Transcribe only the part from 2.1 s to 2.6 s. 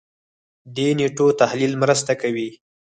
کوي.